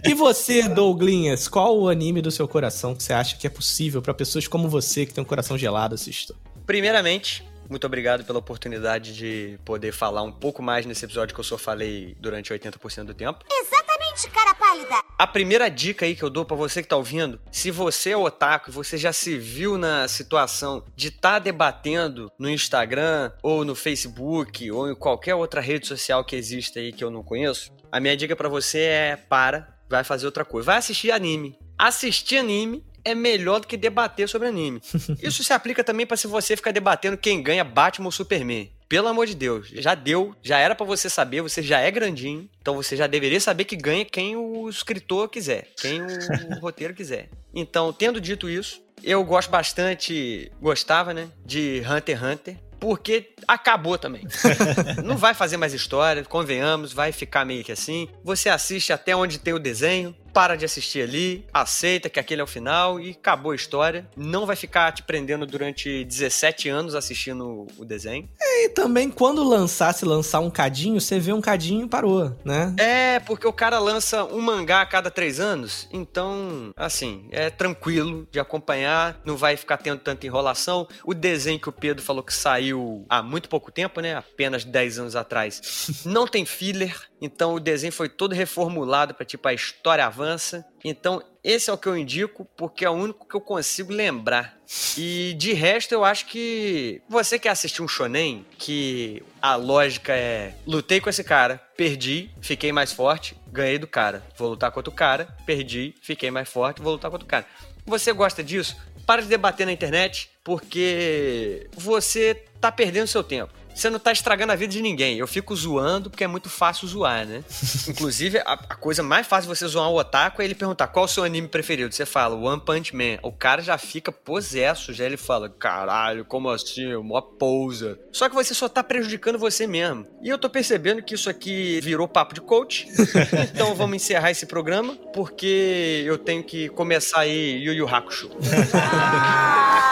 [0.04, 4.00] E você, Douglinhas, qual o anime do seu coração que você acha que é possível
[4.00, 6.34] pra pessoas como você, que tem um coração gelado, assistir?
[6.66, 11.44] Primeiramente, muito obrigado pela oportunidade de poder falar um pouco mais nesse episódio que eu
[11.44, 13.44] só falei durante 80% do tempo.
[13.48, 15.04] Exatamente, cara pálida.
[15.16, 18.16] A primeira dica aí que eu dou pra você que tá ouvindo, se você é
[18.16, 23.74] otaku e você já se viu na situação de estar debatendo no Instagram ou no
[23.74, 28.00] Facebook ou em qualquer outra rede social que exista aí que eu não conheço, a
[28.00, 31.56] minha dica pra você é para, vai fazer outra coisa, vai assistir anime.
[31.78, 34.80] Assistir anime é melhor do que debater sobre anime.
[35.22, 38.70] Isso se aplica também pra se você ficar debatendo quem ganha Batman ou Superman.
[38.88, 42.50] Pelo amor de Deus, já deu, já era pra você saber, você já é grandinho,
[42.60, 46.06] então você já deveria saber que ganha quem o escritor quiser, quem o
[46.60, 47.28] roteiro quiser.
[47.54, 53.98] Então, tendo dito isso, eu gosto bastante, gostava, né, de Hunter x Hunter, porque acabou
[53.98, 54.26] também.
[55.04, 58.08] Não vai fazer mais história, convenhamos, vai ficar meio que assim.
[58.24, 62.44] Você assiste até onde tem o desenho, para de assistir ali, aceita que aquele é
[62.44, 64.08] o final e acabou a história.
[64.16, 68.28] Não vai ficar te prendendo durante 17 anos assistindo o desenho.
[68.40, 72.74] E também, quando lançar, se lançar um cadinho, você vê um cadinho e parou, né?
[72.78, 78.28] É, porque o cara lança um mangá a cada três anos, então, assim, é tranquilo
[78.30, 80.86] de acompanhar, não vai ficar tendo tanta enrolação.
[81.04, 84.14] O desenho que o Pedro falou que saiu há muito pouco tempo, né?
[84.14, 89.46] Apenas 10 anos atrás, não tem filler, então o desenho foi todo reformulado para tipo
[89.46, 90.64] a história avança.
[90.84, 94.58] Então esse é o que eu indico porque é o único que eu consigo lembrar.
[94.96, 100.54] E de resto eu acho que você quer assistir um shonen que a lógica é
[100.66, 104.22] lutei com esse cara, perdi, fiquei mais forte, ganhei do cara.
[104.36, 107.46] Vou lutar contra o cara, perdi, fiquei mais forte, vou lutar contra o cara.
[107.84, 108.76] Você gosta disso?
[109.06, 114.52] Para de debater na internet porque você tá perdendo seu tempo você não tá estragando
[114.52, 115.18] a vida de ninguém.
[115.18, 117.42] Eu fico zoando porque é muito fácil zoar, né?
[117.88, 121.04] Inclusive, a, a, coisa mais fácil de você zoar um otaku é ele perguntar qual
[121.04, 121.92] é o seu anime preferido.
[121.92, 123.18] Você fala One Punch Man.
[123.22, 126.94] O cara já fica possesso, já ele fala, caralho, como assim?
[126.96, 127.98] Mó pousa.
[128.12, 130.06] Só que você só tá prejudicando você mesmo.
[130.22, 132.86] E eu tô percebendo que isso aqui virou papo de coach.
[133.50, 138.30] então vamos encerrar esse programa, porque eu tenho que começar aí Yu Yu Hakusho.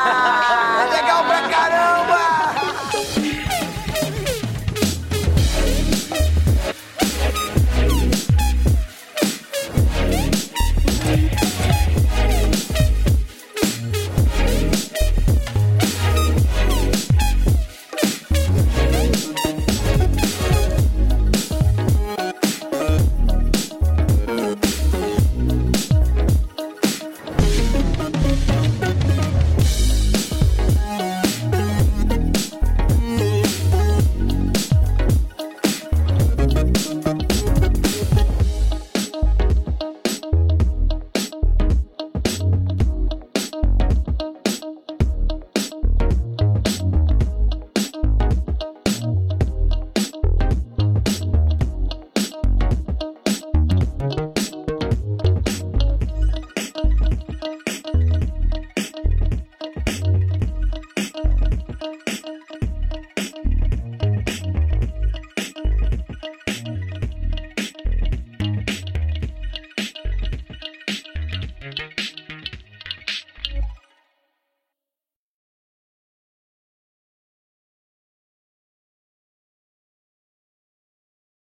[0.01, 1.08] Ah, legal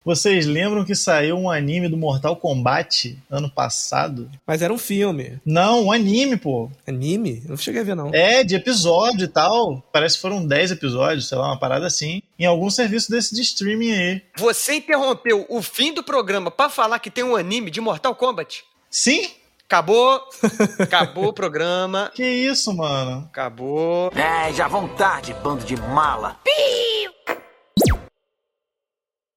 [0.07, 4.30] Vocês lembram que saiu um anime do Mortal Kombat ano passado?
[4.46, 5.40] Mas era um filme.
[5.44, 6.70] Não, um anime, pô.
[6.86, 7.42] Anime?
[7.48, 8.14] Não cheguei a ver, não.
[8.14, 9.82] É, de episódio e tal.
[9.92, 12.22] Parece que foram 10 episódios, sei lá, uma parada assim.
[12.38, 14.22] Em algum serviço desse de streaming aí.
[14.38, 18.62] Você interrompeu o fim do programa pra falar que tem um anime de Mortal Kombat?
[18.88, 19.28] Sim?
[19.64, 20.22] Acabou.
[20.78, 22.12] Acabou o programa.
[22.14, 23.26] Que isso, mano?
[23.28, 24.12] Acabou.
[24.14, 26.36] É, já vão tarde, bando de mala.
[26.44, 26.95] Pi!